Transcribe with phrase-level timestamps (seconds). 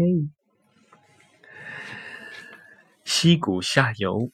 [0.00, 0.29] 啡。
[3.03, 4.31] 溪谷下游，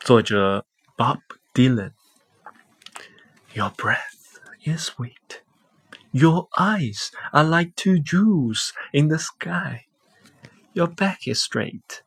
[0.00, 1.20] 作者 Bob
[1.52, 5.42] Dylan。Your breath is sweet.
[6.10, 9.86] Your eyes are like two jewels in the sky.
[10.72, 12.02] Your back is straight.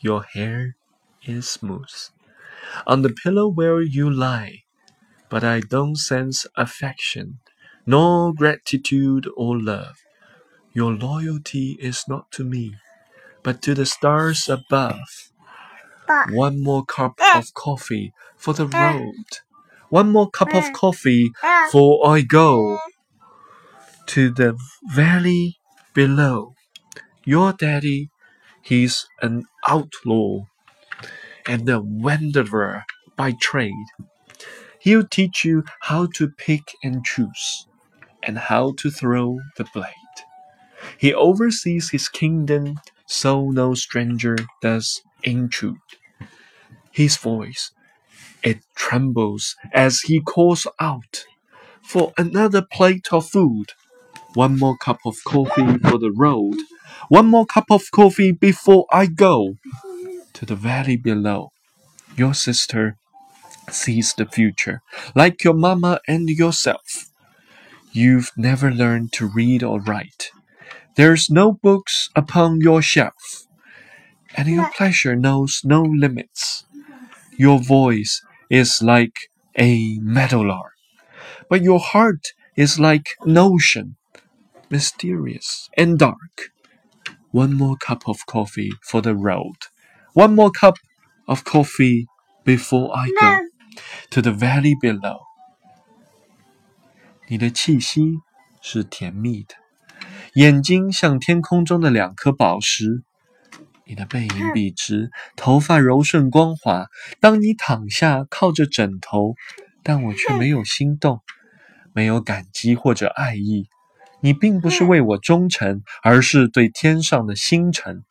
[0.00, 0.74] Your hair
[1.22, 2.10] is smooth.
[2.86, 4.64] On the pillow where you lie,
[5.28, 7.40] but I don't sense affection,
[7.86, 9.98] nor gratitude or love.
[10.78, 12.76] Your loyalty is not to me,
[13.42, 15.32] but to the stars above.
[16.30, 17.36] One more cup eh.
[17.36, 18.92] of coffee for the eh.
[18.92, 19.30] road.
[19.88, 20.72] One more cup of eh.
[20.72, 21.32] coffee
[21.72, 22.78] for I go
[24.06, 25.58] to the valley
[25.94, 26.54] below.
[27.24, 28.10] Your daddy,
[28.62, 30.44] he's an outlaw
[31.44, 32.84] and a wanderer
[33.16, 33.88] by trade.
[34.78, 37.66] He'll teach you how to pick and choose,
[38.22, 40.27] and how to throw the blade.
[40.98, 45.78] He oversees his kingdom, so no stranger does intrude.
[46.92, 47.72] His voice,
[48.42, 51.24] it trembles as he calls out
[51.82, 53.72] for another plate of food.
[54.34, 56.56] One more cup of coffee for the road.
[57.08, 59.56] One more cup of coffee before I go
[60.34, 61.52] to the valley below.
[62.16, 62.96] Your sister
[63.70, 64.82] sees the future,
[65.14, 67.10] like your mama and yourself.
[67.92, 70.30] You've never learned to read or write.
[70.97, 73.47] There's no books upon your shelf,
[74.35, 76.65] and your pleasure knows no limits.
[77.37, 80.73] Your voice is like a meadowlark,
[81.49, 83.95] but your heart is like an ocean,
[84.69, 86.51] mysterious and dark.
[87.31, 89.57] One more cup of coffee for the road.
[90.13, 90.75] One more cup
[91.27, 92.05] of coffee
[92.43, 93.39] before I go
[94.11, 95.19] to the valley below.
[97.27, 98.19] 你的气息
[98.61, 99.55] 是甜蜜的，
[100.38, 103.02] 眼睛像天空中的两颗宝石。
[103.84, 106.86] 你的背影笔直，头发柔顺光滑。
[107.18, 109.34] 当你躺下靠着枕头，
[109.82, 111.22] 但我却没有心动，
[111.92, 113.66] 没有感激或者爱意。
[114.20, 118.04] 你并不是为我忠诚，而是对天上的星辰。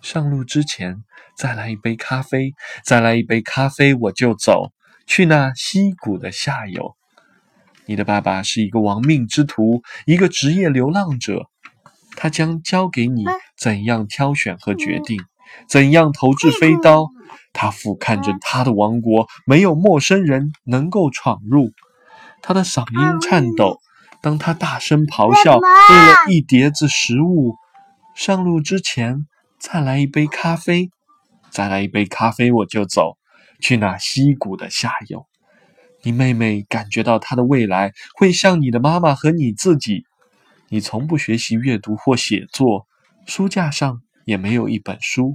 [0.00, 1.02] 上路之前，
[1.36, 2.52] 再来一杯咖啡，
[2.84, 4.70] 再来一杯咖啡，我就走
[5.08, 6.94] 去那溪谷的下游。
[7.88, 11.46] 你的爸爸是一个亡命之徒，一个职业流浪者，
[12.16, 13.24] 他将教给你
[13.58, 15.18] 怎样挑选和决定，
[15.70, 17.06] 怎样投掷飞刀。
[17.54, 21.70] 他俯瞰着他的王国，没有陌生人能够闯入。
[22.42, 23.78] 他的嗓音颤抖，
[24.20, 27.54] 当他大声咆哮，为了一碟子食物。
[28.14, 29.26] 上路之前，
[29.58, 30.90] 再来一杯咖啡，
[31.50, 33.16] 再来一杯咖啡，我就走
[33.62, 35.27] 去那溪谷的下游。
[36.02, 40.04] 你妹妹感觉到她的未来会像你的妈妈和你自己。
[40.68, 42.86] 你从不学习阅读或写作，
[43.26, 45.34] 书架上也没有一本书。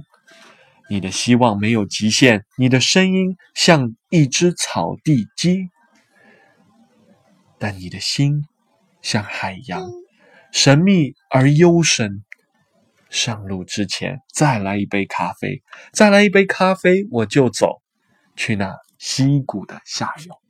[0.88, 5.70] 你的希望没有极限，你的声音像一只草地鸡，
[7.58, 8.44] 但你的心
[9.02, 9.90] 像海洋，
[10.52, 12.22] 神秘而幽深。
[13.10, 17.80] 上路之前，再来一杯咖啡，再来一杯咖啡，我就走
[18.36, 20.43] 去那溪谷的下游。